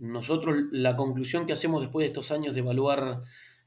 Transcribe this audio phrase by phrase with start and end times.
[0.00, 3.22] nosotros la conclusión que hacemos después de estos años de evaluar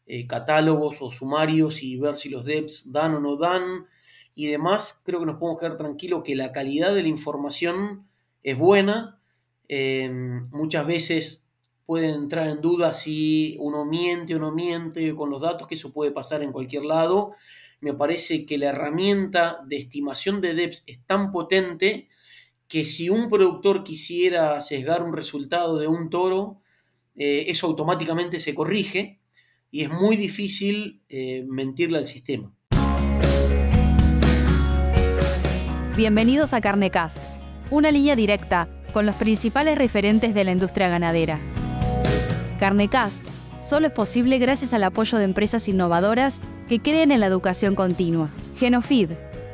[0.06, 3.86] eh, catálogos o sumarios y ver si los DEPs dan o no dan
[4.34, 8.08] y demás, creo que nos podemos quedar tranquilos que la calidad de la información
[8.44, 9.20] es buena.
[9.68, 11.46] Em, muchas veces
[11.86, 15.92] pueden entrar en duda si uno miente o no miente con los datos, que eso
[15.92, 17.34] puede pasar en cualquier lado.
[17.82, 22.10] Me parece que la herramienta de estimación de DEPs es tan potente
[22.72, 26.62] que si un productor quisiera sesgar un resultado de un toro,
[27.18, 29.20] eh, eso automáticamente se corrige
[29.70, 32.56] y es muy difícil eh, mentirle al sistema.
[35.98, 37.18] Bienvenidos a Carnecast,
[37.72, 41.40] una línea directa con los principales referentes de la industria ganadera.
[42.58, 43.22] Carnecast
[43.60, 48.32] solo es posible gracias al apoyo de empresas innovadoras que creen en la educación continua.
[48.56, 49.10] Genofeed,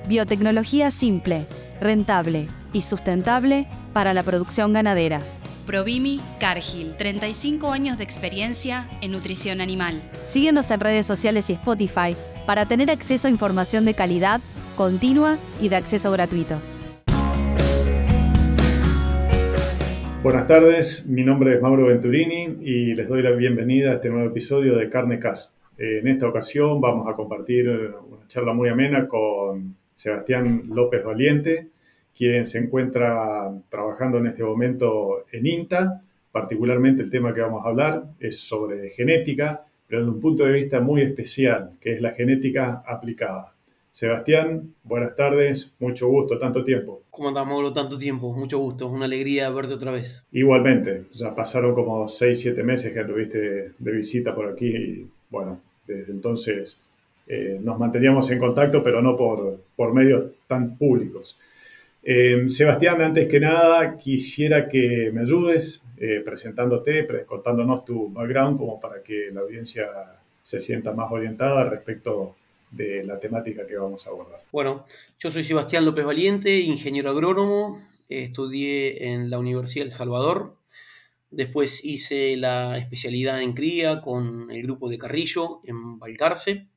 [0.07, 1.47] biotecnología simple,
[1.81, 5.21] rentable y sustentable para la producción ganadera.
[5.65, 10.01] Provimi Cargill, 35 años de experiencia en nutrición animal.
[10.23, 14.39] Síguenos en redes sociales y Spotify para tener acceso a información de calidad,
[14.77, 16.55] continua y de acceso gratuito.
[20.23, 24.29] Buenas tardes, mi nombre es Mauro Venturini y les doy la bienvenida a este nuevo
[24.29, 25.55] episodio de Carne Cast.
[25.77, 31.69] En esta ocasión vamos a compartir una charla muy amena con Sebastián López Valiente,
[32.15, 36.03] quien se encuentra trabajando en este momento en INTA.
[36.31, 40.51] Particularmente el tema que vamos a hablar es sobre genética, pero desde un punto de
[40.51, 43.55] vista muy especial, que es la genética aplicada.
[43.89, 47.01] Sebastián, buenas tardes, mucho gusto, tanto tiempo.
[47.09, 47.73] ¿Cómo andamos, Mauro?
[47.73, 50.23] Tanto tiempo, mucho gusto, es una alegría verte otra vez.
[50.31, 55.59] Igualmente, ya pasaron como 6, 7 meses que estuviste de visita por aquí y bueno,
[55.87, 56.79] desde entonces
[57.27, 61.37] eh, nos manteníamos en contacto, pero no por, por medios tan públicos.
[62.03, 68.79] Eh, Sebastián, antes que nada, quisiera que me ayudes eh, presentándote, contándonos tu background como
[68.79, 69.87] para que la audiencia
[70.41, 72.37] se sienta más orientada respecto
[72.71, 74.39] de la temática que vamos a abordar.
[74.53, 74.85] Bueno,
[75.19, 80.55] yo soy Sebastián López Valiente, ingeniero agrónomo, estudié en la Universidad del Salvador,
[81.29, 86.67] después hice la especialidad en cría con el grupo de Carrillo en Balcarce,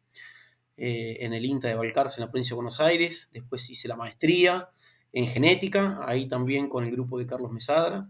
[0.83, 3.97] eh, en el INTA de Balcarce en la provincia de Buenos Aires, después hice la
[3.97, 4.71] maestría
[5.13, 8.09] en genética, ahí también con el grupo de Carlos Mesadra.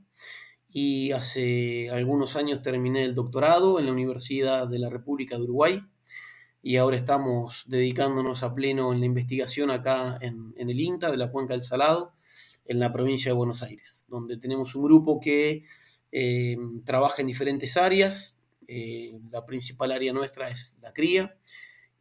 [0.69, 5.83] Y hace algunos años terminé el doctorado en la Universidad de la República de Uruguay
[6.63, 11.33] y ahora estamos dedicándonos a pleno en la investigación acá en, el INTA de la
[11.33, 12.15] Cuenca del Salado,
[12.67, 15.65] en la provincia de Buenos Aires, donde tenemos un grupo que
[16.13, 18.39] eh, trabaja en diferentes áreas.
[18.69, 21.37] Eh, la principal área nuestra es la cría.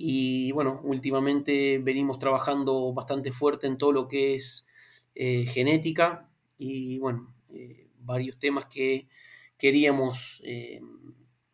[0.01, 4.65] Y bueno, últimamente venimos trabajando bastante fuerte en todo lo que es
[5.13, 9.09] eh, genética y bueno, eh, varios temas que
[9.57, 10.79] queríamos eh,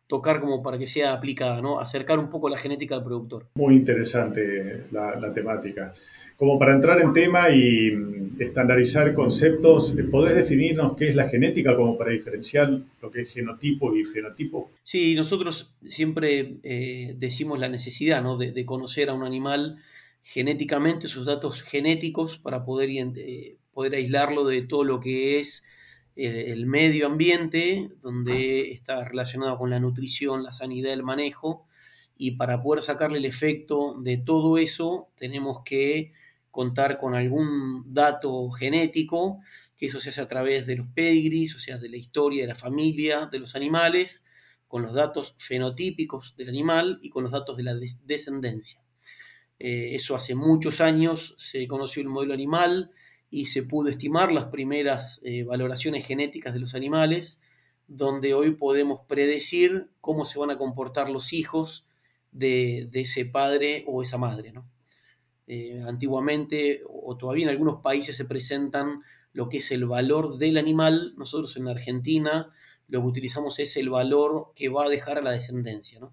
[0.06, 1.80] tocar como para que sea aplicada, ¿no?
[1.80, 3.48] Acercar un poco la genética al productor.
[3.56, 5.92] Muy interesante la, temática.
[6.36, 7.90] Como para entrar en tema y
[8.38, 13.94] estandarizar conceptos, ¿podés definirnos qué es la genética como para diferenciar lo que es genotipo
[13.96, 14.70] y fenotipo?
[14.82, 16.56] Sí, nosotros siempre
[17.16, 18.36] decimos la necesidad ¿no?
[18.36, 19.78] de, de, conocer a un animal
[20.26, 25.62] genéticamente sus datos genéticos para poder, eh, poder aislarlo de todo lo que es
[26.16, 31.64] eh, el medio ambiente, donde está relacionado con la nutrición, la sanidad, el manejo,
[32.18, 36.12] y para poder sacarle el efecto de todo eso, tenemos que
[36.56, 39.40] contar con algún dato genético,
[39.76, 42.48] que eso se hace a través de los pedigrees, o sea, de la historia de
[42.48, 44.24] la familia de los animales,
[44.66, 47.74] con los datos fenotípicos del animal y con los datos de la
[48.06, 48.82] descendencia.
[49.58, 52.90] Eh, eso hace muchos años se conoció el modelo animal
[53.30, 57.42] y se pudo estimar las primeras eh, valoraciones genéticas de los animales,
[57.86, 61.86] donde hoy podemos predecir cómo se van a comportar los hijos
[62.32, 64.54] de, ese padre o esa madre.
[65.46, 69.02] Eh, antiguamente, o todavía en algunos países se presentan
[69.32, 71.14] lo que es el valor del animal.
[71.16, 72.50] Nosotros en Argentina
[72.88, 75.98] lo que utilizamos es el valor que va a dejar a la descendencia.
[75.98, 76.12] ¿no?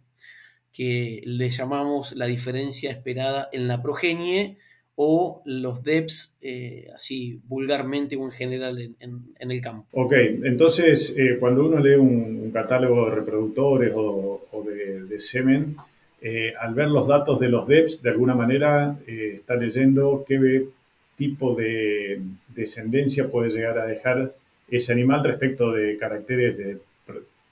[0.73, 4.57] que le llamamos la diferencia esperada en la progenie
[4.95, 9.87] o los DEPs, eh, así vulgarmente o en general en, el campo.
[9.91, 10.13] Ok,
[10.43, 15.75] entonces eh, cuando uno lee un, catálogo de reproductores o, de, semen,
[16.23, 20.67] eh, al ver los datos de los DEPs, de alguna manera está leyendo qué
[21.15, 24.33] tipo de descendencia puede llegar a dejar
[24.69, 26.79] ese animal respecto de caracteres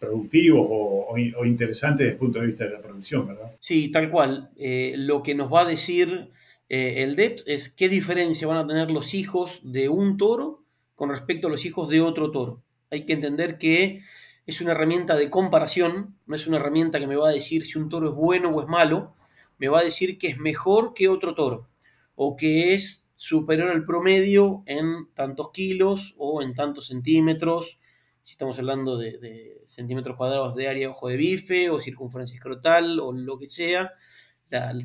[0.02, 3.52] productivos o, interesantes desde el punto de vista de la producción, ¿verdad?
[3.60, 4.50] Sí, tal cual.
[4.58, 6.30] Eh, lo que nos va a decir
[6.70, 10.64] eh, el DEPS es qué diferencia van a tener los hijos de un toro
[10.96, 12.64] con respecto a los hijos de otro toro.
[12.90, 14.02] Hay que entender que
[14.46, 17.78] es una herramienta de comparación, no es una herramienta que me va a decir si
[17.78, 19.16] un toro es bueno o es malo,
[19.58, 21.70] me va a decir que es mejor que otro toro
[22.16, 27.78] o que es superior al promedio en tantos kilos o en tantos centímetros,
[28.24, 33.12] si estamos hablando de, centímetros cuadrados de área ojo de bife o circunferencia escrotal o
[33.12, 33.94] lo que sea,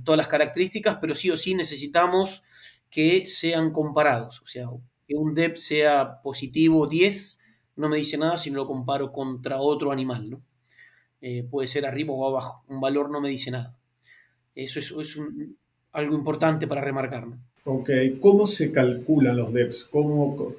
[0.05, 2.43] todas las características, pero sí o sí necesitamos
[2.91, 4.69] que sean comparados, o sea,
[5.09, 7.39] que un DEP sea positivo 10
[7.77, 10.41] no me dice nada si no lo comparo contra otro animal, ¿no?
[11.21, 13.75] Eh, puede ser arriba o abajo, un valor no me dice nada.
[14.55, 15.17] Eso es,
[15.93, 17.27] algo importante para remarcar.
[17.27, 17.39] ¿no?
[17.65, 17.91] Ok,
[18.21, 19.85] ¿cómo se calculan los DEPs?
[19.85, 20.55] ¿Cómo,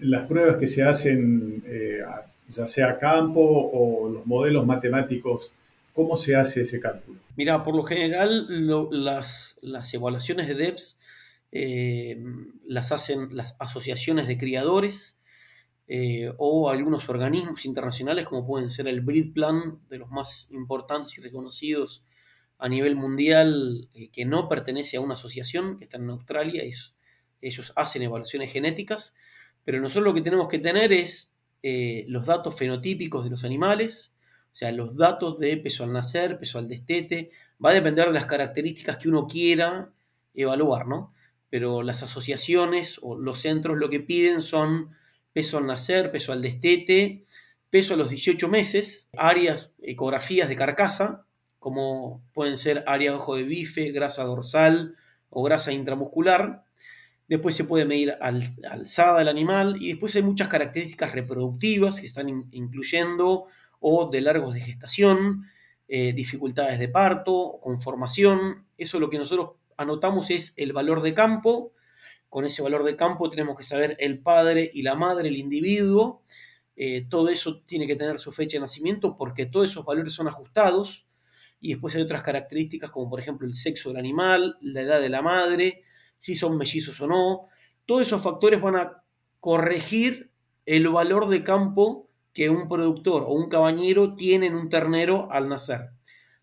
[0.00, 2.00] las pruebas que se hacen, eh,
[2.48, 5.52] ya sea a campo o los modelos matemáticos,
[5.94, 7.18] ¿cómo se hace ese cálculo?
[7.36, 8.46] Mira, por lo general
[8.90, 10.96] las, las, evaluaciones de DEPs
[11.52, 12.22] eh,
[12.66, 15.16] las hacen las asociaciones de criadores
[15.92, 21.18] eh, o algunos organismos internacionales como pueden ser el Breed Plan, de los más importantes
[21.18, 22.04] y reconocidos
[22.58, 26.62] a nivel mundial, eh, que no pertenece a una asociación, que está en Australia,
[27.42, 29.14] ellos hacen evaluaciones genéticas,
[29.64, 31.34] pero nosotros lo que tenemos que tener es
[31.64, 34.12] eh, los datos fenotípicos de los animales,
[34.52, 37.32] o sea, los datos de peso al nacer, peso al destete,
[37.64, 39.92] va a depender de las características que uno quiera
[40.34, 41.12] evaluar, ¿no?
[41.48, 44.99] Pero las asociaciones o los centros lo que piden son
[45.32, 47.24] peso al nacer, peso al destete,
[47.70, 51.26] peso a los 18 meses, áreas, ecografías de carcasa,
[51.58, 54.96] como pueden ser áreas ojo de bife, grasa dorsal
[55.28, 56.64] o grasa intramuscular.
[57.28, 62.28] Después se puede medir alzada del animal y después hay muchas características reproductivas que están
[62.50, 63.46] incluyendo
[63.78, 65.44] o de largos de gestación,
[65.86, 68.66] eh, dificultades de parto, conformación.
[68.76, 71.72] Eso lo que nosotros anotamos es el valor de campo
[72.30, 76.22] con ese valor de campo tenemos que saber el padre y la madre, el individuo.
[76.76, 80.28] Eh, todo eso tiene que tener su fecha de nacimiento porque todos esos valores son
[80.28, 81.06] ajustados.
[81.60, 85.10] Y después hay otras características como por ejemplo el sexo del animal, la edad de
[85.10, 85.82] la madre,
[86.18, 87.48] si son mellizos o no.
[87.84, 89.02] Todos esos factores van a
[89.40, 90.30] corregir
[90.64, 95.48] el valor de campo que un productor o un cabañero tiene en un ternero al
[95.48, 95.90] nacer.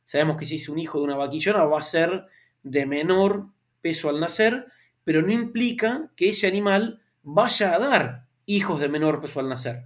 [0.04, 2.26] Sabemos que si es un hijo de una vaquillona va a ser
[2.64, 3.48] de menor
[3.82, 4.68] peso al nacer,
[5.08, 9.86] pero no implica que ese animal vaya a dar hijos de menor peso al nacer.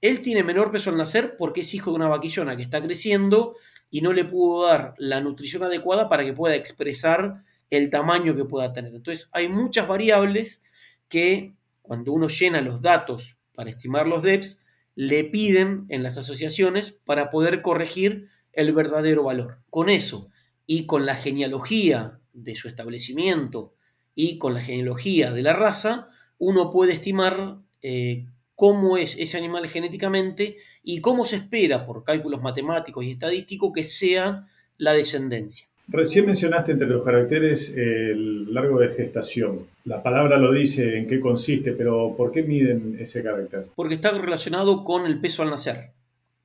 [0.00, 3.56] Él tiene menor peso al nacer porque es hijo de una vaquillona que está creciendo
[3.90, 8.44] y no le pudo dar la nutrición adecuada para que pueda expresar el tamaño que
[8.44, 8.94] pueda tener.
[8.94, 10.62] Entonces hay muchas variables
[11.08, 14.60] que cuando uno llena los datos para estimar los DEPS,
[14.94, 19.58] le piden en las asociaciones para poder corregir el verdadero valor.
[19.68, 20.28] Con eso
[20.64, 23.73] y con la genealogía de su establecimiento
[24.14, 26.08] y con la genealogía de la raza,
[26.38, 32.40] uno puede estimar eh, cómo es ese animal genéticamente y cómo se espera por cálculos
[32.42, 34.46] matemáticos y estadísticos que sea
[34.78, 35.66] la descendencia.
[35.86, 39.66] Recién mencionaste entre los caracteres el largo de gestación.
[39.84, 43.66] La palabra lo dice en qué consiste, pero ¿por qué miden ese carácter?
[43.74, 45.90] Porque está relacionado con el peso al nacer.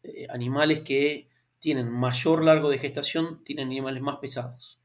[0.04, 1.27] Eh, animales que
[1.60, 4.77] tienen mayor largo de gestación tienen animales más pesados.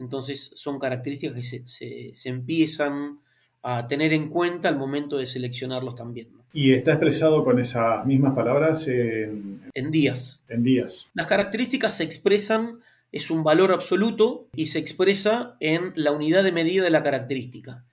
[0.00, 3.20] Entonces son características que se, empiezan
[3.62, 6.28] a tener en cuenta al momento de seleccionarlos también.
[6.54, 10.42] ¿Y está expresado con esas mismas palabras en, en días?
[10.48, 11.06] En días.
[11.12, 12.80] Las características se expresan,
[13.12, 17.84] es un valor absoluto y se expresa en la unidad de medida de la característica.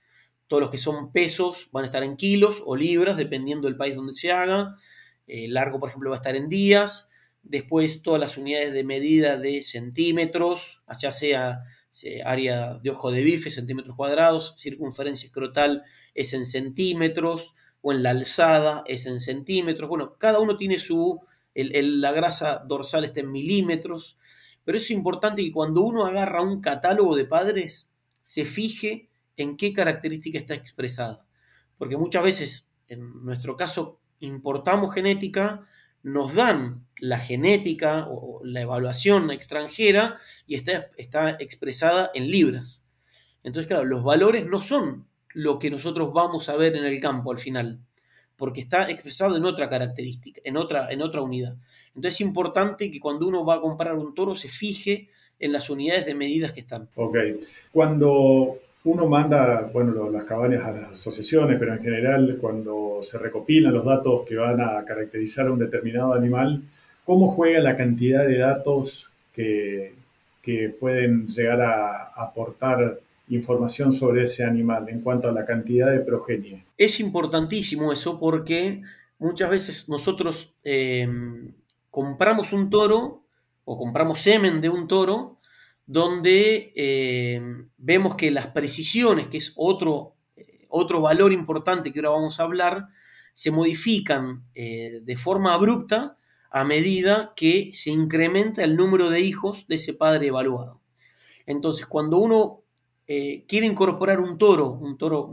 [0.48, 3.94] Todos los que son pesos van a estar en kilos o libras, dependiendo del país
[3.94, 4.76] donde se haga.
[5.26, 7.10] El largo, por ejemplo, va a estar en días.
[7.42, 11.64] Después todas las unidades de medida de centímetros, ya sea
[12.24, 18.10] área de ojo de bife, centímetros cuadrados, circunferencia escrotal es en centímetros, o en la
[18.10, 19.88] alzada es en centímetros.
[19.88, 21.20] Bueno, cada uno tiene su,
[21.54, 24.18] la grasa dorsal está en milímetros,
[24.64, 27.88] pero es importante que cuando uno agarra un catálogo de padres,
[28.22, 31.24] se fije en qué característica está expresada.
[31.78, 35.66] Porque muchas veces, en nuestro caso, importamos genética,
[36.02, 42.84] nos dan la genética o la evaluación extranjera y está, está expresada en libras.
[43.42, 47.30] Entonces, claro, los valores no son lo que nosotros vamos a ver en el campo
[47.30, 47.80] al final,
[48.36, 51.56] porque está expresado en otra característica, en otra, en otra unidad.
[51.88, 55.70] Entonces es importante que cuando uno va a comprar un toro se fije en las
[55.70, 56.88] unidades de medidas que están.
[56.96, 57.16] Ok.
[57.72, 63.72] Cuando uno manda, bueno, las cabañas a las asociaciones, pero en general cuando se recopilan
[63.72, 66.62] los datos que van a caracterizar a un determinado animal,
[67.08, 69.94] ¿cómo juega la cantidad de datos que,
[70.42, 73.00] que pueden llegar a aportar
[73.30, 76.66] información sobre ese animal en cuanto a la cantidad de progenie?
[76.76, 78.82] Es importantísimo eso porque
[79.18, 81.50] muchas veces nosotros em,
[81.90, 83.22] compramos un toro
[83.64, 85.38] o compramos semen de un toro
[85.86, 90.12] donde em, vemos que las precisiones, que es otro,
[90.68, 92.88] otro valor importante que ahora vamos a hablar,
[93.32, 96.17] se modifican eh, de forma abrupta
[96.50, 100.80] a medida que se incrementa el número de hijos de ese padre evaluado.
[101.46, 102.62] Entonces, cuando uno
[103.06, 105.30] eh, quiere incorporar un toro, un toro,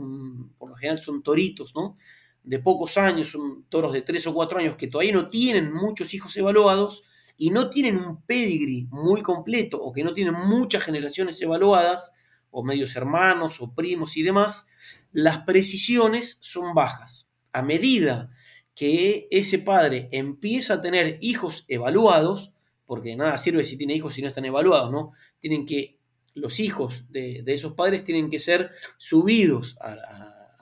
[0.58, 1.96] por lo general son toritos, ¿no?
[2.42, 6.14] De pocos años, son toros de tres o cuatro años que todavía no tienen muchos
[6.14, 7.02] hijos evaluados
[7.36, 12.12] y no tienen un pedigree muy completo o que no tienen muchas generaciones evaluadas,
[12.50, 14.66] o medios hermanos o primos y demás,
[15.12, 17.28] las precisiones son bajas.
[17.52, 18.45] A medida que
[18.78, 22.52] ese padre empieza a tener hijos evaluados,
[22.84, 25.12] porque nada sirve si tiene hijos si no están evaluados, ¿no?
[25.40, 25.98] Tienen que
[26.34, 29.96] los hijos de, esos padres tienen que ser subidos a,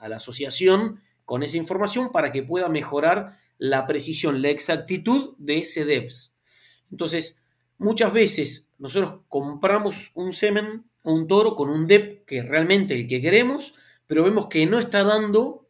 [0.07, 5.83] la asociación con esa información para que pueda mejorar la precisión, la exactitud de ese
[5.83, 6.33] DEPS.
[6.91, 7.39] Entonces,
[7.77, 13.07] muchas veces nosotros compramos un semen, un toro con un DEP que es realmente el
[13.07, 13.73] que queremos,
[14.07, 15.64] pero vemos que no está dando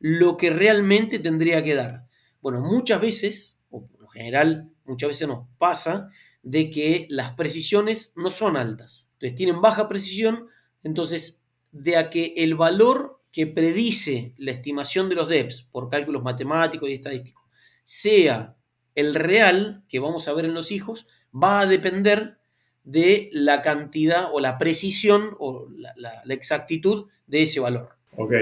[0.00, 2.06] lo que realmente tendría que dar.
[2.40, 6.08] Bueno, muchas veces, o lo general, muchas veces nos pasa
[6.42, 9.08] de que las precisiones no son altas.
[9.12, 10.46] Entonces tienen baja precisión,
[10.82, 11.40] entonces
[11.70, 16.88] de a que el valor que predice la estimación de los DEPs por cálculos matemáticos
[16.88, 17.44] y estadísticos
[17.84, 18.56] sea
[18.94, 22.38] el real que vamos a ver en los hijos, va a depender
[22.82, 27.99] de la cantidad o la precisión o la exactitud de ese valor.
[28.22, 28.34] Ok,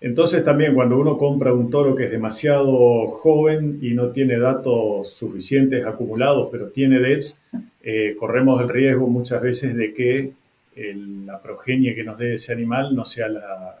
[0.00, 5.12] entonces también cuando uno compra un toro que es demasiado joven y no tiene datos
[5.12, 7.38] suficientes acumulados, pero tiene DEPS,
[7.80, 10.32] eh, corremos el riesgo muchas veces de que
[10.74, 13.80] la progenie que nos dé ese animal no sea la,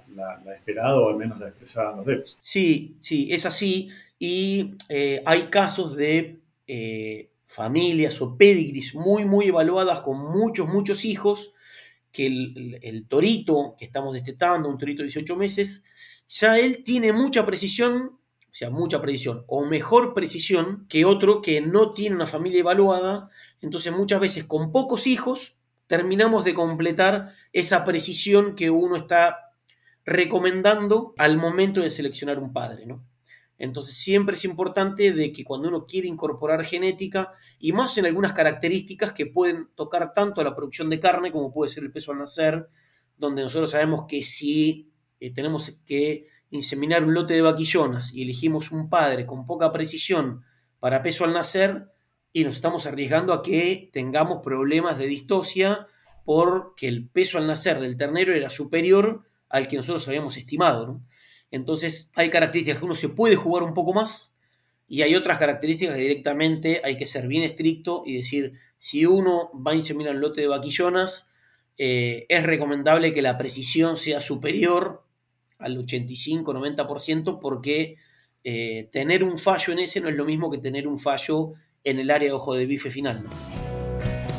[0.54, 2.38] esperada o al menos la expresada en los DEPS.
[2.40, 3.88] Sí, sí, es así.
[4.20, 6.36] Y eh, hay casos de
[6.68, 11.50] eh, familias o pedigris muy, muy evaluadas con muchos, muchos hijos
[12.12, 15.84] que el, torito que estamos destetando, un torito de 18 meses,
[16.28, 18.18] ya él tiene mucha precisión,
[18.50, 23.30] o sea, mucha precisión, o mejor precisión que otro que no tiene una familia evaluada.
[23.60, 25.54] Entonces muchas veces con pocos hijos
[25.86, 29.50] terminamos de completar esa precisión que uno está
[30.04, 33.04] recomendando al momento de seleccionar un padre, ¿no?
[33.60, 38.32] Entonces siempre es importante de que cuando uno quiere incorporar genética, y más en algunas
[38.32, 42.10] características que pueden tocar tanto a la producción de carne como puede ser el peso
[42.10, 42.68] al nacer,
[43.18, 44.90] donde nosotros sabemos que si
[45.20, 50.42] eh, tenemos que inseminar un lote de vaquillonas y elegimos un padre con poca precisión
[50.80, 51.92] para peso al nacer,
[52.32, 55.86] y nos estamos arriesgando a que tengamos problemas de distosia
[56.24, 61.02] porque el peso al nacer del ternero era superior al que nosotros habíamos estimado.
[61.50, 64.34] Entonces hay características que uno se puede jugar un poco más
[64.86, 69.50] y hay otras características que directamente hay que ser bien estricto y decir, si uno
[69.54, 71.30] va a inseminar un lote de vaquillonas,
[71.78, 75.04] eh, es recomendable que la precisión sea superior
[75.58, 77.96] al 85-90% porque
[78.42, 81.52] eh, tener un fallo en ese no es lo mismo que tener un fallo
[81.84, 83.26] en el área de ojo de bife final.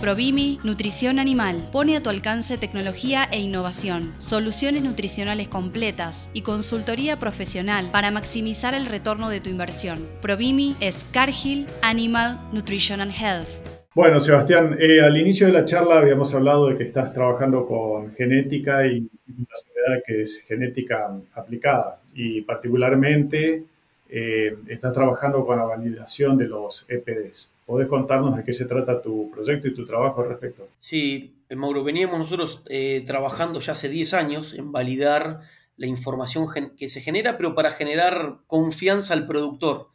[0.01, 7.19] Provimi Nutrición Animal pone a tu alcance tecnología e innovación, soluciones nutricionales completas y consultoría
[7.19, 10.07] profesional para maximizar el retorno de tu inversión.
[10.19, 13.49] Provimi es Cargill Animal Nutrition and Health.
[13.93, 18.11] Bueno, Sebastián, eh, al inicio de la charla habíamos hablado de que estás trabajando con
[18.15, 23.65] genética y una sociedad que es genética aplicada y particularmente
[24.11, 27.49] eh, estás trabajando con la validación de los EPDs.
[27.65, 30.67] ¿Podés contarnos de qué se trata tu proyecto y tu trabajo al respecto?
[30.79, 35.39] Sí, Mauro, veníamos nosotros eh, trabajando ya hace 10 años en validar
[35.77, 36.45] la información
[36.77, 39.87] que se genera, pero para generar confianza al productor.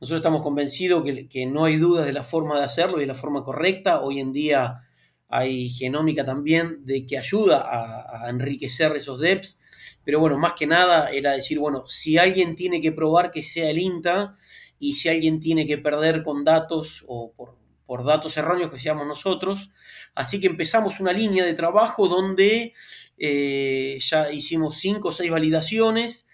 [0.00, 3.14] Nosotros estamos convencidos que, no hay dudas de la forma de hacerlo y de la
[3.14, 4.00] forma correcta.
[4.00, 4.82] Hoy en día
[5.28, 9.58] hay genómica también de que ayuda a, enriquecer esos DEPs.
[10.04, 13.70] Pero bueno, más que nada era decir, bueno, si alguien tiene que probar que sea
[13.70, 14.36] el INTA,
[14.78, 17.32] y si alguien tiene que perder con datos o
[17.86, 19.70] por, datos erróneos que seamos nosotros.
[20.14, 22.74] Así que empezamos una línea de trabajo donde
[23.16, 26.26] eh, ya hicimos cinco o seis validaciones.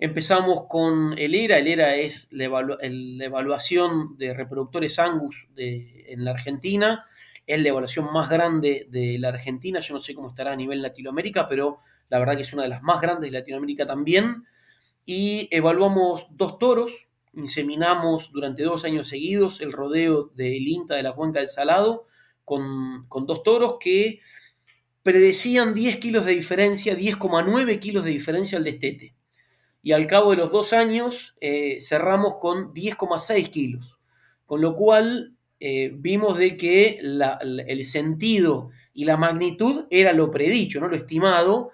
[0.00, 1.58] Empezamos con el ERA.
[1.58, 7.04] El ERA es la, evaluación de reproductores Angus en la Argentina.
[7.48, 9.80] Es la evaluación más grande de la Argentina.
[9.80, 11.78] Yo no sé cómo estará a nivel Latinoamérica, pero
[12.10, 14.44] la verdad que es una de las más grandes de Latinoamérica también.
[15.06, 21.14] Y evaluamos dos toros, inseminamos durante dos años seguidos el rodeo del INTA de la
[21.14, 22.04] Cuenca del Salado
[22.44, 24.20] con, dos toros que
[25.02, 29.14] predecían 10 kilos de diferencia, 10,9 kilos de diferencia al destete.
[29.82, 34.00] y al cabo de los dos años eh, cerramos con 10,6 kilos.
[34.44, 40.80] Con lo cual eh, vimos de que el sentido y la magnitud era lo predicho,
[40.80, 40.88] ¿no?
[40.88, 41.70] lo estimado,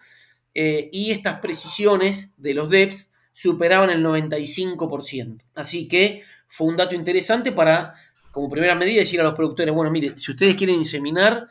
[0.54, 5.44] eh, y estas precisiones de los DEPS superaban el 95%.
[5.54, 7.94] Así que fue un dato interesante para,
[8.30, 11.48] como primera medida, decir a los productores, bueno, mire, si ustedes quieren inseminar,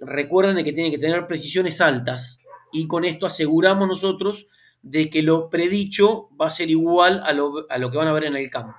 [0.00, 2.38] recuerden que tienen que tener precisiones altas
[2.72, 4.46] y con esto aseguramos nosotros
[4.82, 8.36] de que lo predicho va a ser igual a lo, que van a ver en
[8.36, 8.76] el campo.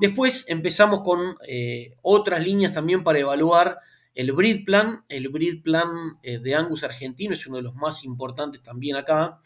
[0.00, 3.80] Después empezamos con eh, otras líneas también para evaluar
[4.14, 5.04] el Breed Plan.
[5.10, 5.90] El Breed Plan
[6.22, 9.40] eh, de Angus argentino es uno de los más importantes también acá.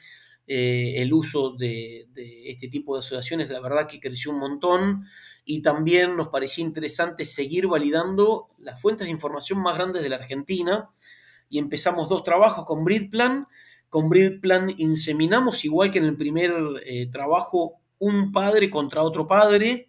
[0.46, 2.06] Eh, el uso de,
[2.46, 5.04] este tipo de asociaciones, la verdad que creció un montón
[5.44, 10.16] y también nos parecía interesante seguir validando las fuentes de información más grandes de la
[10.16, 10.90] Argentina
[11.48, 13.48] y empezamos dos trabajos con Breed Plan
[13.88, 14.08] con
[14.40, 16.52] Plan inseminamos, igual que en el primer
[17.12, 19.88] trabajo, un padre contra otro padre.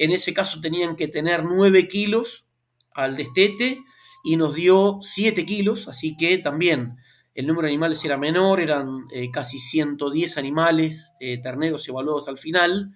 [0.00, 2.46] En ese caso tenían que tener 9 kilos
[2.94, 3.82] al destete
[4.24, 6.96] y nos dio 7 kilos, así que también
[7.34, 12.38] el número de animales era menor, eran eh, casi 110 animales, eh, terneros evaluados al
[12.38, 12.94] final.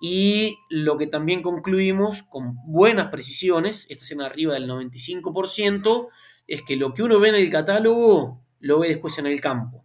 [0.00, 6.10] Y lo que también concluimos con buenas precisiones, estas en arriba del 95%,
[6.46, 9.84] es que lo que uno ve en el catálogo lo ve después en el campo.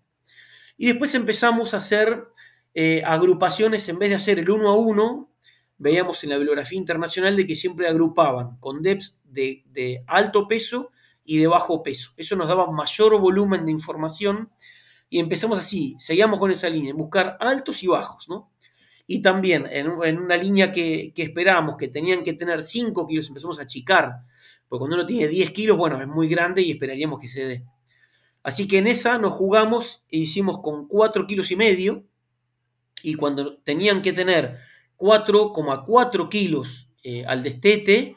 [0.78, 2.28] Y después empezamos a hacer
[2.76, 5.31] eh, agrupaciones, en vez de hacer el uno a uno,
[5.82, 10.92] veíamos en la bibliografía internacional de que siempre agrupaban con DEPs de, alto peso
[11.26, 12.12] y de bajo peso.
[12.18, 14.52] Eso nos daba mayor volumen de información
[15.10, 18.52] y empezamos así, seguíamos con esa línea, buscar altos y bajos, ¿no?
[19.08, 23.58] Y también en, una línea que, que, esperábamos que tenían que tener 5 kilos, empezamos
[23.60, 24.20] a achicar,
[24.70, 27.66] porque cuando uno tiene 10 kilos, bueno, es muy grande y esperaríamos que se dé.
[28.44, 32.06] Así que en esa nos jugamos e hicimos con 4 kilos y medio.
[33.04, 34.60] Y cuando tenían que tener
[35.02, 38.16] 4,4 kilos eh, al destete,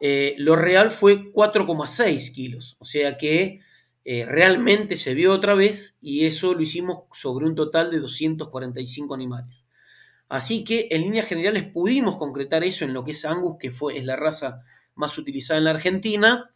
[0.00, 2.76] eh, lo real fue 4,6 kilos.
[2.80, 3.60] O sea que
[4.04, 9.14] eh, realmente se vio otra vez y eso lo hicimos sobre un total de 245
[9.14, 9.66] animales.
[10.28, 13.96] Así que en líneas generales pudimos concretar eso en lo que es Angus, que fue,
[13.96, 14.62] es la raza
[14.96, 16.50] más utilizada en la Argentina.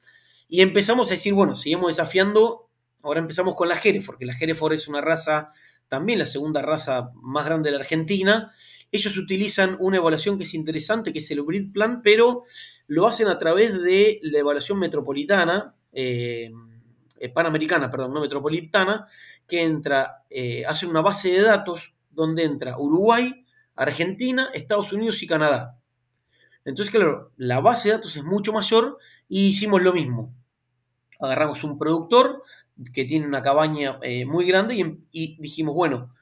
[0.49, 2.71] Y empezamos a decir, bueno, seguimos desafiando
[3.03, 5.53] Ahora empezamos con la Hereford, que la Hereford es una raza,
[5.89, 8.53] también la segunda raza más grande de la Argentina.
[8.93, 12.43] Ellos utilizan una evaluación que es interesante, que es el Breed Plan, pero
[12.89, 16.51] lo hacen a través de la evaluación metropolitana, eh,
[17.19, 19.07] eh, panamericana, perdón, no metropolitana,
[19.47, 23.45] que entra, eh, hace una base de datos donde entra Uruguay,
[23.77, 25.79] Argentina, Estados Unidos y Canadá.
[26.65, 28.99] Entonces, claro, la base de datos es mucho mayor
[29.29, 30.35] y hicimos lo mismo.
[31.21, 32.43] Agarramos un productor,
[32.95, 36.15] que tiene una cabaña muy grande y, dijimos, bueno,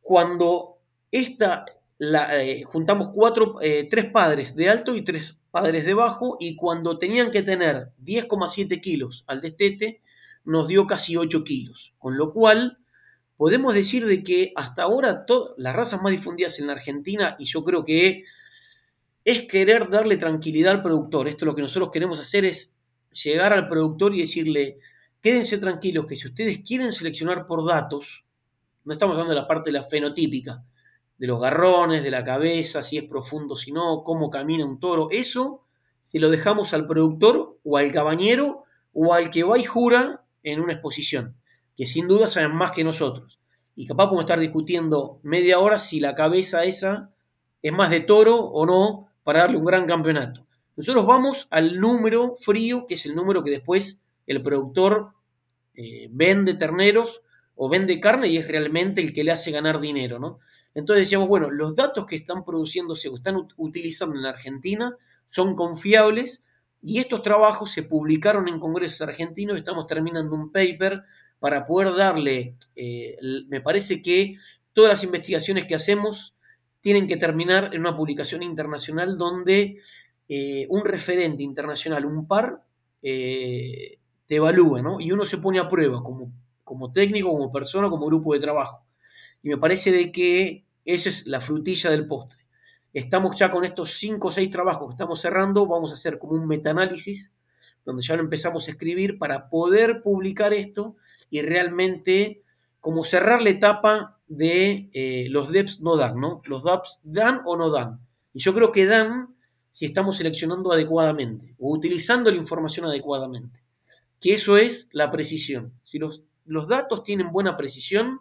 [0.00, 0.75] cuando
[1.16, 1.64] esta,
[1.98, 6.98] eh, juntamos cuatro, eh, tres padres de alto y tres padres de bajo y cuando
[6.98, 10.02] tenían que tener 10,7 kilos al destete,
[10.44, 12.78] nos dio casi 8 kilos, con lo cual
[13.36, 15.24] podemos decir de que hasta ahora
[15.56, 18.24] las razas más difundidas en la Argentina, y yo creo que
[19.24, 21.28] es querer darle tranquilidad al productor.
[21.28, 22.72] Esto lo que nosotros queremos hacer es
[23.24, 24.78] llegar al productor y decirle,
[25.20, 28.24] quédense tranquilos que si ustedes quieren seleccionar por datos,
[28.84, 30.62] no estamos hablando de la parte de la fenotípica,
[31.18, 35.08] de los garrones, de la cabeza, si es profundo, si no, cómo camina un toro,
[35.10, 35.62] eso
[36.00, 40.60] se lo dejamos al productor o al cabañero o al que va y jura en
[40.60, 41.34] una exposición,
[41.76, 43.40] que sin duda saben más que nosotros.
[43.74, 47.10] Y capaz podemos estar discutiendo media hora si la cabeza esa
[47.62, 50.46] es más de toro o no para darle un gran campeonato.
[50.76, 55.12] Nosotros vamos al número frío, que es el número que después el productor
[55.74, 57.22] eh, vende terneros
[57.56, 60.38] o vende carne y es realmente el que le hace ganar dinero, ¿no?
[60.74, 64.94] Entonces decíamos, bueno, los datos que están produciéndose o están utilizando en Argentina
[65.30, 66.44] son confiables
[66.82, 71.02] y estos trabajos se publicaron en congresos argentinos, estamos terminando un paper
[71.40, 73.16] para poder darle, eh,
[73.48, 74.36] me parece que
[74.74, 76.36] todas las investigaciones que hacemos
[76.82, 79.78] tienen que terminar en una publicación internacional donde
[80.28, 82.62] eh, un referente internacional, un par,
[83.00, 85.00] te evalúa, ¿no?
[85.00, 86.32] Y uno se pone a prueba como,
[86.66, 88.84] como técnico, como persona, como grupo de trabajo.
[89.40, 92.44] Y me parece de que esa es la frutilla del postre.
[92.92, 96.32] Estamos ya con estos cinco o seis trabajos que estamos cerrando, vamos a hacer como
[96.32, 97.32] un metaanálisis,
[97.84, 100.96] donde ya lo empezamos a escribir para poder publicar esto
[101.30, 102.42] y realmente
[102.80, 106.42] como cerrar la etapa de eh, los DEPs no dan, ¿no?
[106.46, 108.00] Los DEPs dan o no dan.
[108.34, 109.36] Y yo creo que dan
[109.70, 113.66] si estamos seleccionando adecuadamente o utilizando la información adecuadamente
[114.20, 115.72] que eso es la precisión.
[115.82, 116.22] Si los,
[116.68, 118.20] datos tienen buena precisión,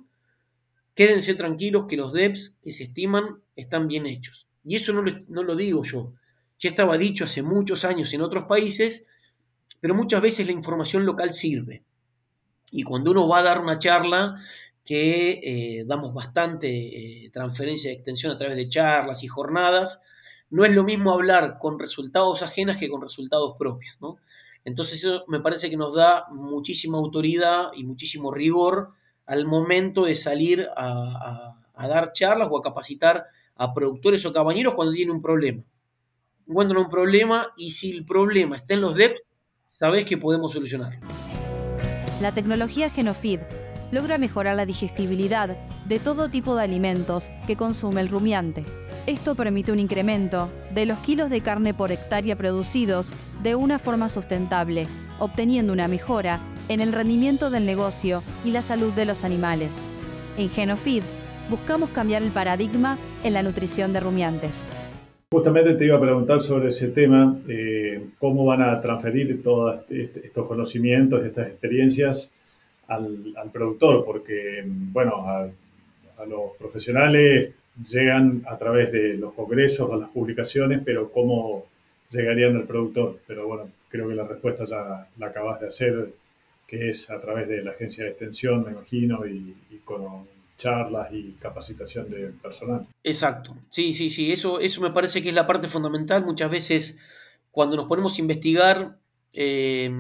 [0.94, 4.48] quédense tranquilos que los DEPs que se estiman están bien hechos.
[4.64, 6.14] Y eso no lo, no lo digo yo.
[6.60, 9.06] Ya estaba dicho hace muchos años en otros países,
[9.80, 11.84] pero muchas veces la información local sirve.
[12.72, 14.36] Y cuando uno va a dar una charla,
[14.86, 20.00] que eh, damos bastante eh, transferencia de extensión a través de charlas y jornadas,
[20.52, 23.98] no es lo mismo hablar con resultados ajenas que con resultados propios.
[24.00, 24.18] ¿no?
[24.66, 28.90] Entonces eso me parece que nos da muchísima autoridad y muchísimo rigor
[29.28, 33.26] al momento de salir a, dar charlas o a capacitar
[33.56, 35.64] a productores o cabañeros cuando tienen un problema.
[36.48, 39.18] Encuentran un problema y si el problema está en los DEP,
[39.68, 41.00] sabes que podemos solucionarlo.
[42.20, 43.42] La tecnología Genofeed
[43.92, 48.66] logra mejorar la digestibilidad de todo tipo de alimentos que consume el rumiante.
[49.08, 53.14] Esto permite un incremento de los kilos de carne por hectárea producidos
[53.44, 54.88] de una forma sustentable,
[55.20, 59.88] obteniendo una mejora en el rendimiento del negocio y la salud de los animales.
[60.40, 61.04] En Genofeed
[61.52, 64.72] buscamos cambiar el paradigma en la nutrición de rumiantes.
[65.32, 70.48] Justamente te iba a preguntar sobre ese tema, eh, cómo van a transferir todos estos
[70.48, 72.32] conocimientos, estas experiencias
[72.88, 75.48] al, productor, porque, bueno, a,
[76.28, 81.66] los profesionales llegan a través de los congresos o las publicaciones, pero cómo
[82.10, 83.20] llegarían al productor.
[83.28, 86.14] Pero bueno, creo que la respuesta ya la acabas de hacer
[86.68, 91.34] que es a través de la agencia de extensión, me imagino, y, con charlas y
[91.34, 92.88] capacitación de personal.
[93.04, 96.26] Exacto, sí, sí, sí, eso, eso me parece que es la parte fundamental.
[96.26, 96.98] Muchas veces
[97.52, 98.98] cuando nos ponemos a investigar,
[99.34, 99.92] eh,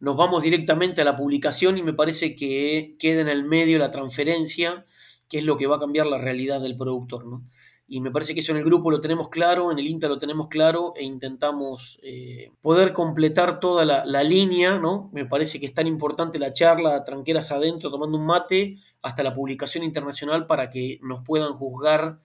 [0.00, 3.90] nos vamos directamente a la publicación y me parece que queda en el medio la
[3.90, 4.86] transferencia,
[5.28, 7.42] que es lo que va a cambiar la realidad del productor, ¿no?
[7.90, 10.18] y me parece que eso en el grupo lo tenemos claro, en el INTA lo
[10.18, 15.08] tenemos claro e intentamos eh, poder completar toda la, línea, ¿no?
[15.14, 19.34] Me parece que es tan importante la charla, tranqueras adentro, tomando un mate, hasta la
[19.34, 22.18] publicación internacional para que nos puedan juzgar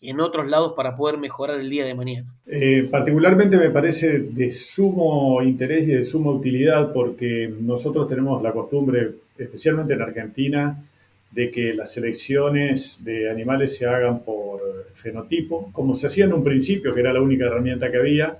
[0.00, 2.34] en otros lados para poder mejorar el día de mañana.
[2.46, 8.52] Eh, particularmente me parece de sumo interés y de suma utilidad porque nosotros tenemos la
[8.52, 10.82] costumbre, especialmente en Argentina,
[11.30, 16.42] de que las selecciones de animales se hagan por fenotipo, como se hacía en un
[16.42, 18.38] principio, que era la única herramienta que había,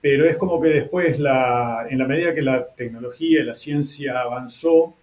[0.00, 4.20] pero es como que después, la, en la medida que la tecnología y la ciencia
[4.20, 4.94] avanzó,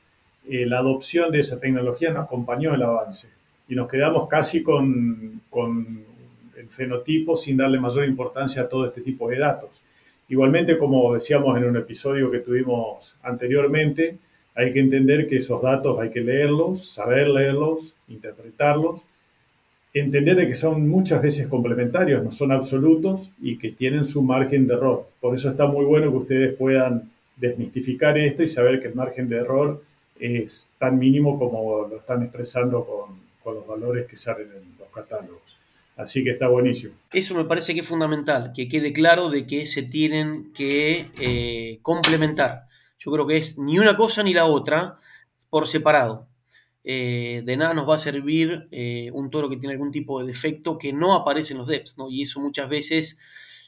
[0.47, 3.29] eh, la adopción de esa tecnología nos acompañó el avance
[3.67, 6.03] y nos quedamos casi con, con
[6.55, 9.81] el fenotipo sin darle mayor importancia a todo este tipo de datos.
[10.29, 14.17] Igualmente, como decíamos en un episodio que tuvimos anteriormente,
[14.55, 19.05] hay que entender que esos datos hay que leerlos, saber leerlos, interpretarlos,
[19.93, 24.67] entender de que son muchas veces complementarios, no son absolutos y que tienen su margen
[24.67, 25.07] de error.
[25.19, 29.27] Por eso está muy bueno que ustedes puedan desmistificar esto y saber que el margen
[29.27, 29.81] de error
[30.19, 35.57] es tan mínimo como lo están expresando con, los valores que salen en los catálogos.
[35.97, 36.93] Así que está buenísimo.
[37.11, 41.79] Eso me parece que es fundamental, que quede claro de que se tienen que eh,
[41.81, 42.67] complementar.
[43.03, 44.99] Yo creo que es ni una cosa ni la otra
[45.49, 46.27] por separado.
[46.83, 50.27] Eh, de nada nos va a servir eh, un toro que tiene algún tipo de
[50.27, 52.09] defecto que no aparece en los DEPs, ¿no?
[52.09, 53.17] Y eso muchas veces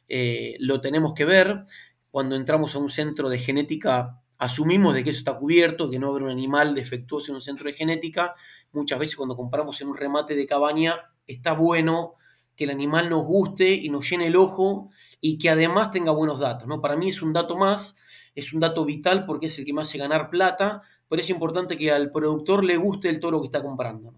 [0.07, 1.65] eh, lo tenemos que ver
[2.11, 4.21] cuando entramos a un centro de genética.
[4.37, 7.65] Asumimos de que eso está cubierto, que no habrá un animal defectuoso en un centro
[7.65, 8.35] de genética.
[8.71, 12.15] Muchas veces cuando compramos en un remate de cabaña, está bueno
[12.55, 16.39] que el animal nos guste y nos llene el ojo y que además tenga buenos
[16.39, 16.67] datos.
[16.67, 16.81] ¿no?
[16.81, 17.95] Para mí es un dato más
[18.35, 21.77] es un dato vital porque es el que me hace ganar plata, pero es importante
[21.77, 24.13] que al productor le guste el toro que está comprando.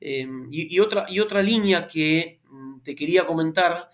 [0.00, 3.90] Eh, y, otra, y otra línea que mm, te quería comentar,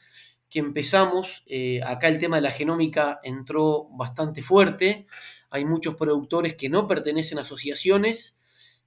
[0.49, 5.07] que empezamos, eh, acá el tema de la genómica entró bastante fuerte,
[5.51, 8.39] hay muchos productores que no pertenecen a asociaciones,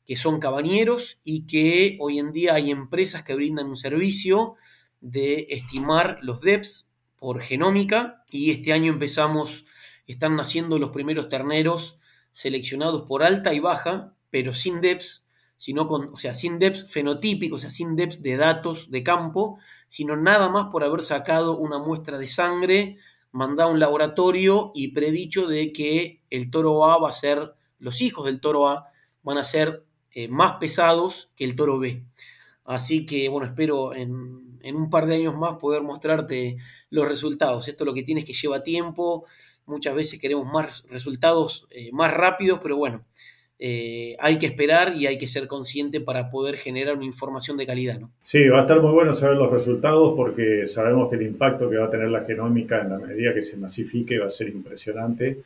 [0.05, 4.55] que son cabañeros y que hoy en día hay empresas que brindan un servicio
[4.99, 6.87] de estimar los DEPs
[7.17, 9.65] por genómica y este año empezamos
[10.13, 11.99] están naciendo los primeros terneros
[12.31, 15.25] seleccionados por alta y baja, pero sin DEPS,
[15.57, 19.59] sino con, o sea, sin DEPS fenotípicos, o sea, sin DEPS de datos de campo,
[19.87, 22.97] sino nada más por haber sacado una muestra de sangre,
[23.31, 28.01] mandado a un laboratorio y predicho de que el toro A va a ser, los
[28.01, 28.87] hijos del toro A
[29.23, 32.05] van a ser eh, más pesados que el toro B.
[32.63, 36.57] Así que, bueno, espero en, en, un par de años más poder mostrarte
[36.89, 37.67] los resultados.
[37.67, 39.25] Esto lo que tiene es que lleva tiempo,
[39.71, 43.03] muchas veces queremos más resultados eh, más rápidos, pero bueno,
[43.63, 47.67] eh, hay que esperar y hay que ser consciente para poder generar una información de
[47.67, 47.99] calidad.
[47.99, 48.11] ¿no?
[48.23, 51.77] Sí, va a estar muy bueno saber los resultados porque sabemos que el impacto que
[51.77, 55.41] va a tener la genómica en la medida que se masifique va a ser impresionante,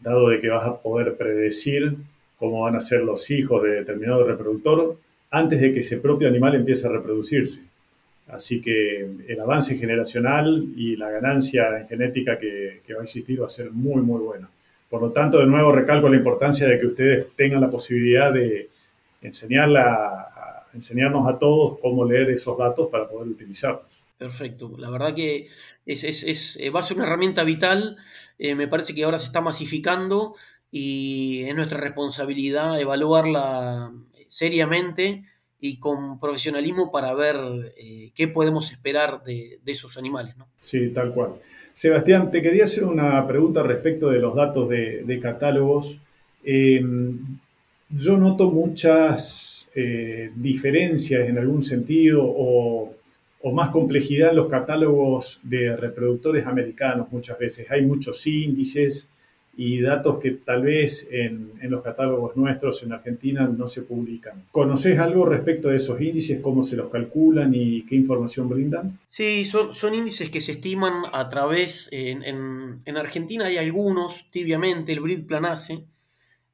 [0.00, 1.94] dado de que vas a poder predecir
[2.38, 4.96] cómo van a ser los hijos de determinado reproductor
[5.30, 7.67] antes de que ese propio animal empiece a reproducirse.
[8.28, 13.46] Así que el avance generacional y la ganancia en genética que, va a existir va
[13.46, 14.50] a ser muy, muy buena.
[14.90, 18.68] Por lo tanto, de nuevo recalco la importancia de que ustedes tengan la posibilidad de
[19.22, 24.02] enseñarla, enseñarnos a todos cómo leer esos datos para poder utilizarlos.
[24.18, 24.74] Perfecto.
[24.76, 25.48] La verdad que
[25.86, 27.96] es, eh, va a ser una herramienta vital.
[28.38, 30.34] Eh, me parece que ahora se está masificando
[30.70, 33.92] y es nuestra responsabilidad evaluarla
[34.28, 35.24] seriamente
[35.60, 37.36] y con profesionalismo para ver
[37.76, 40.36] eh, qué podemos esperar de, esos animales.
[40.36, 40.46] ¿no?
[40.60, 41.34] Sí, tal cual.
[41.72, 45.98] Sebastián, te quería hacer una pregunta respecto de los datos de, catálogos.
[46.44, 49.70] yo noto muchas
[50.36, 52.94] diferencias en algún sentido o
[53.52, 57.70] más complejidad en los catálogos de reproductores americanos muchas veces.
[57.70, 59.08] Hay muchos índices
[59.58, 64.44] y datos que tal vez en, los catálogos nuestros en Argentina no se publican.
[64.50, 68.98] ¿Conoces algo respecto de esos índices, cómo se los calculan y qué información brindan?
[69.06, 72.22] Sí, son, son índices que se estiman a través, en,
[72.84, 75.84] en Argentina hay algunos, tibiamente, el BRID Planace,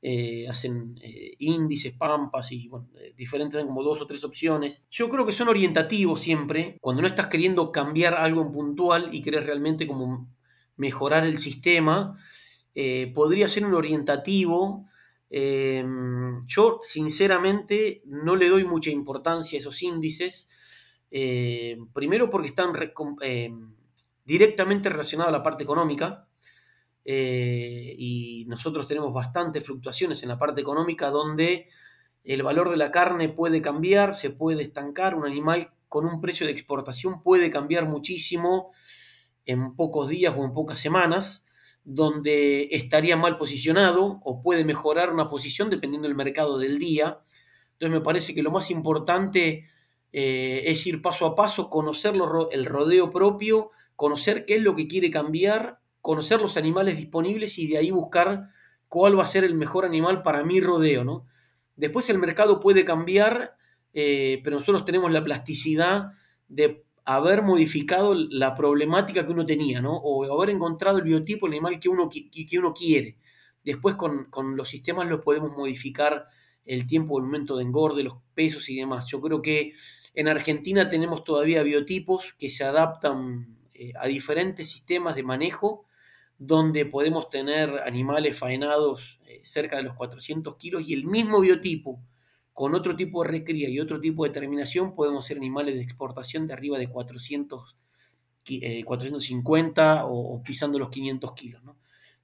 [0.06, 4.82] eh, hacen eh, índices, pampas y bueno, eh, diferentes, como dos o tres opciones.
[4.90, 9.22] Yo creo que son orientativos siempre, cuando no estás queriendo cambiar algo en puntual y
[9.22, 10.28] querés realmente como
[10.76, 12.18] mejorar el sistema,
[13.14, 14.86] podría ser un orientativo.
[15.30, 20.48] Em, yo sinceramente no le doy mucha importancia a esos índices,
[21.92, 22.72] primero porque están
[24.24, 26.28] directamente relacionados a la parte económica,
[27.04, 31.68] eh, y nosotros tenemos bastantes fluctuaciones en la parte económica donde
[32.24, 36.46] el valor de la carne puede cambiar, se puede estancar, un animal con un precio
[36.46, 38.72] de exportación puede cambiar muchísimo
[39.44, 41.46] en pocos días o en pocas semanas,
[41.84, 47.20] donde estaría mal posicionado o puede mejorar una posición dependiendo del mercado del día.
[47.72, 49.68] Entonces me parece que lo más importante
[50.12, 52.14] eh, es ir paso a paso, conocer
[52.52, 57.66] el rodeo propio, conocer qué es lo que quiere cambiar conocer los animales disponibles y
[57.66, 58.50] de ahí buscar
[58.88, 61.24] cuál va a ser el mejor animal para mi rodeo, ¿no?
[61.76, 63.56] Después el mercado puede cambiar,
[63.94, 66.12] eh, pero nosotros tenemos la plasticidad
[66.46, 69.96] de haber modificado la problemática que uno tenía, ¿no?
[69.96, 73.18] O haber encontrado el biotipo, el animal que uno, que uno quiere.
[73.62, 76.26] Después con, con los sistemas lo podemos modificar
[76.64, 79.06] el tiempo, el momento de engorde, los pesos y demás.
[79.06, 79.74] Yo creo que
[80.14, 85.86] en Argentina tenemos todavía biotipos que se adaptan eh, a diferentes sistemas de manejo
[86.38, 92.00] donde podemos tener animales faenados eh, cerca de los 400 kilos y el mismo biotipo,
[92.54, 96.46] con otro tipo de recría y otro tipo de terminación, podemos ser animales de exportación
[96.46, 97.76] de arriba de 400,
[98.84, 101.62] 450 eh, o, pisando los 500 kilos.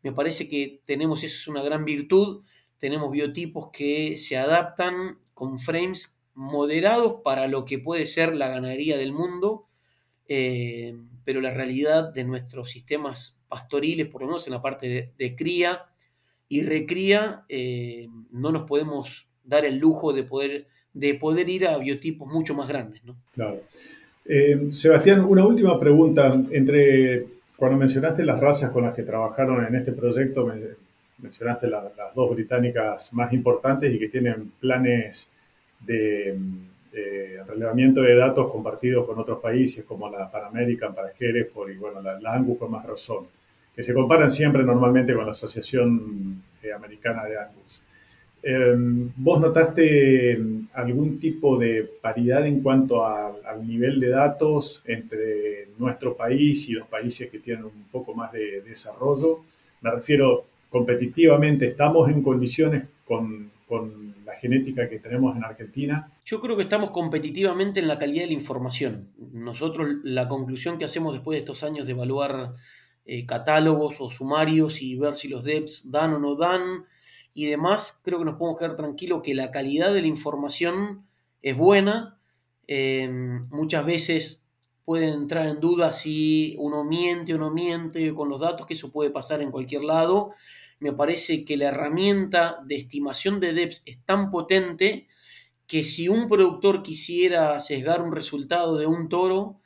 [0.03, 2.45] Me parece que tenemos, eso es una gran virtud,
[2.79, 8.97] tenemos biotipos que se adaptan con frames moderados para lo que puede ser la ganadería
[8.97, 9.67] del mundo,
[10.29, 15.37] eh, pero la realidad de nuestros sistemas pastoriles, por lo menos en la parte de,
[15.37, 15.87] cría
[16.49, 21.79] y recría, eh, no nos podemos dar el lujo de poder, de poder ir a
[21.79, 23.03] biotipos mucho más grandes.
[23.05, 23.17] ¿no?
[23.35, 23.63] Claro.
[24.25, 26.33] Eh, Sebastián, una última pregunta.
[26.51, 27.27] Entre
[27.57, 30.51] cuando mencionaste las razas con las que trabajaron en este proyecto,
[31.19, 35.31] mencionaste las dos británicas más importantes y que tienen planes
[35.81, 36.39] de
[36.93, 41.77] eh, relevamiento de datos compartidos con otros países como la Pan American para Hereford y
[41.77, 43.27] bueno, la, Angus con más razón,
[43.75, 47.83] que se comparan siempre normalmente con la Asociación eh, Americana de Angus.
[48.43, 50.41] Em, ¿Vos notaste
[50.73, 56.87] algún tipo de paridad en cuanto al nivel de datos entre nuestro país y los
[56.87, 59.41] países que tienen un poco más de desarrollo?
[59.83, 66.11] Me refiero competitivamente, ¿estamos en condiciones con, con la genética que tenemos en Argentina?
[66.25, 69.09] Yo creo que estamos competitivamente en la calidad de la información.
[69.33, 72.55] Nosotros la conclusión que hacemos después de estos años de evaluar
[73.05, 76.85] eh, catálogos o sumarios y ver si los DEPs dan o no dan
[77.35, 81.07] y demás, creo que nos podemos quedar tranquilos que la calidad de la información
[81.43, 82.19] es buena.
[82.67, 84.45] Em, muchas veces
[84.85, 88.91] pueden entrar en duda si uno miente o no miente con los datos, que eso
[88.91, 90.35] puede pasar en cualquier lado
[90.81, 95.07] me parece que la herramienta de estimación de DEPS es tan potente
[95.67, 99.61] que si un productor quisiera sesgar un resultado de un toro,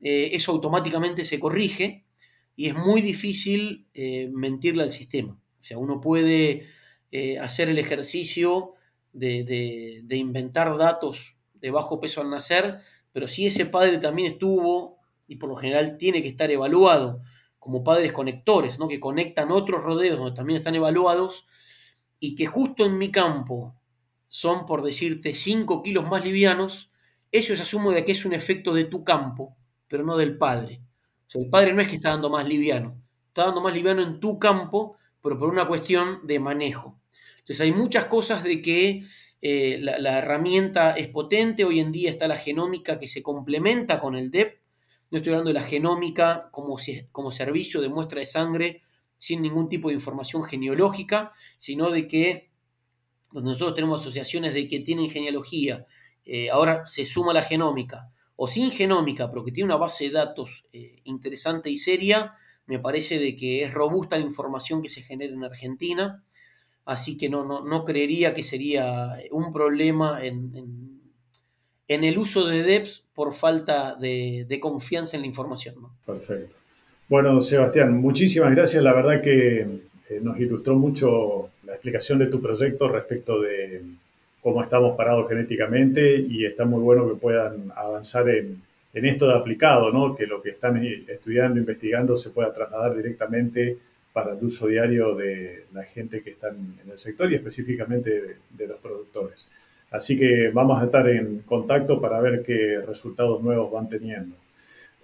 [0.00, 2.04] eh, eso automáticamente se corrige
[2.56, 5.32] y es muy difícil eh, mentirle al sistema.
[5.32, 6.66] O sea, uno puede
[7.18, 8.74] eh, hacer el ejercicio
[9.14, 15.36] de, inventar datos de bajo peso al nacer, pero si ese padre también estuvo, y
[15.36, 17.22] por lo general tiene que estar evaluado,
[17.58, 18.86] como padres conectores, ¿no?
[18.86, 21.46] que conectan otros rodeos donde también están evaluados
[22.20, 23.74] y que justo en mi campo
[24.28, 26.90] son, por decirte, 5 kilos más livianos,
[27.32, 29.56] eso se asume de que es un efecto de tu campo,
[29.88, 30.82] pero no del padre.
[31.26, 34.02] O sea, el padre no es que está dando más liviano, está dando más liviano
[34.02, 37.00] en tu campo, pero por una cuestión de manejo.
[37.46, 39.04] Entonces hay muchas cosas de que
[39.40, 44.16] eh, la, herramienta es potente, hoy en día está la genómica que se complementa con
[44.16, 44.58] el DEP,
[45.12, 46.76] no estoy hablando de la genómica como,
[47.12, 48.82] como servicio de muestra de sangre
[49.16, 52.50] sin ningún tipo de información genealógica, sino de que
[53.30, 55.86] donde nosotros tenemos asociaciones de que tienen genealogía,
[56.24, 60.10] eh, ahora se suma la genómica, o sin genómica, pero que tiene una base de
[60.10, 62.34] datos eh, interesante y seria,
[62.66, 66.24] me parece de que es robusta la información que se genera en Argentina,
[66.86, 71.02] así que no, no, creería que sería un problema en,
[71.88, 75.74] el uso de DEPS por falta de, confianza en la información.
[76.06, 76.54] Perfecto.
[77.08, 78.82] Bueno, Sebastián, muchísimas gracias.
[78.82, 83.82] La verdad que eh, nos ilustró mucho la explicación de tu proyecto respecto de
[84.40, 89.92] cómo estamos parados genéticamente y está muy bueno que puedan avanzar en, esto de aplicado,
[89.92, 90.14] ¿no?
[90.14, 93.76] que lo que están estudiando, investigando se pueda trasladar directamente
[94.16, 98.66] para el uso diario de la gente que está en el sector y específicamente de
[98.66, 99.46] los productores.
[99.90, 104.34] Así que vamos a estar en contacto para ver qué resultados nuevos van teniendo.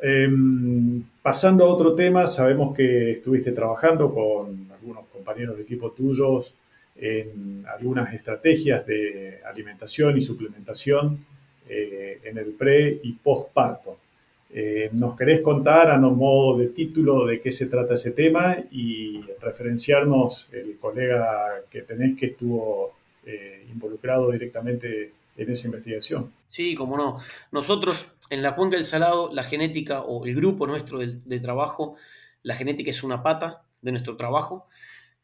[0.00, 6.54] Em, pasando a otro tema, sabemos que estuviste trabajando con algunos compañeros de equipo tuyos
[6.96, 11.22] en algunas estrategias de alimentación y suplementación
[11.68, 13.98] eh, en el pre y postparto.
[14.54, 19.22] Eh, ¿Nos querés contar a modo de título de qué se trata ese tema y
[19.40, 22.92] referenciarnos el colega que tenés que estuvo
[23.24, 26.30] eh, involucrado directamente en esa investigación?
[26.48, 27.18] Sí, como no.
[27.50, 31.96] Nosotros en la cuenca del Salado, la genética o el grupo nuestro de, trabajo,
[32.42, 34.66] la genética es una pata de nuestro trabajo.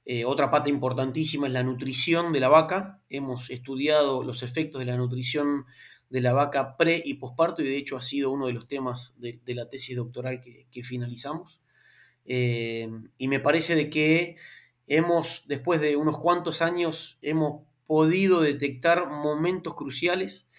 [0.06, 3.00] Eh, otra pata importantísima es la nutrición de la vaca.
[3.10, 5.66] Hemos estudiado los efectos de la nutrición
[6.10, 9.14] de la vaca pre y posparto y de hecho ha sido uno de los temas
[9.18, 11.60] de, la tesis doctoral que, finalizamos.
[12.24, 14.36] Eh, y me parece de que
[14.86, 20.50] hemos, después de unos cuantos años, hemos podido detectar momentos cruciales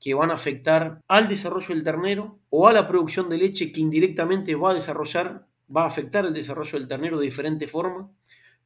[0.00, 3.80] que van a afectar al desarrollo del ternero o a la producción de leche que
[3.80, 8.10] indirectamente va a desarrollar, va a afectar el desarrollo del ternero de diferente forma,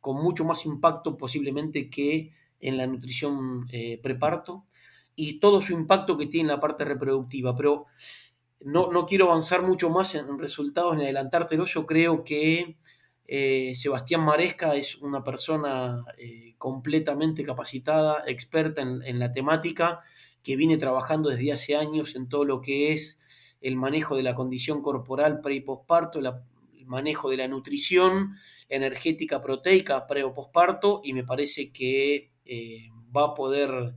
[0.01, 4.64] con mucho más impacto posiblemente que en la nutrición eh, preparto
[5.21, 7.57] y todo su impacto que tiene en la parte reproductiva.
[7.57, 7.87] Pero
[8.61, 11.65] no, no quiero avanzar mucho más en resultados ni adelantártelo.
[11.65, 12.77] Yo creo que
[13.27, 20.03] eh, Sebastián Maresca es una persona eh, completamente capacitada, experta en, la temática
[20.45, 23.19] que viene trabajando desde hace años en todo lo que es
[23.61, 28.37] el manejo de la condición corporal pre y posparto, el manejo de la nutrición
[28.69, 33.97] energética proteica pre o posparto, y me parece que eh, va a poder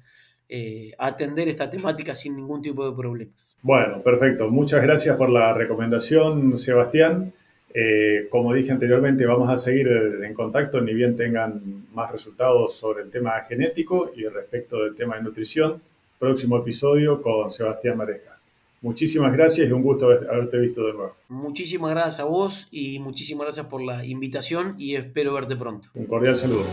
[0.53, 3.55] eh, atender esta temática sin ningún tipo de problemas.
[3.61, 4.49] Bueno, perfecto.
[4.49, 7.31] Muchas gracias por la recomendación, Sebastián.
[7.73, 13.03] Eh, como dije anteriormente, vamos a seguir en contacto, ni bien tengan más resultados sobre
[13.03, 15.81] el tema genético y respecto del tema de nutrición
[16.19, 18.37] próximo episodio con Sebastián Maresca.
[18.81, 21.15] Muchísimas gracias y un gusto haberte visto de nuevo.
[21.29, 25.87] Muchísimas gracias a vos y muchísimas gracias por la invitación y espero verte pronto.
[25.95, 26.65] Un cordial saludo.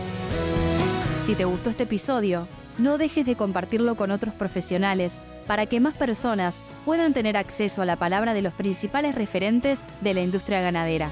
[1.25, 2.47] Si te gustó este episodio,
[2.79, 7.85] no dejes de compartirlo con otros profesionales para que más personas puedan tener acceso a
[7.85, 11.09] la palabra de los principales referentes de la industria ganadera.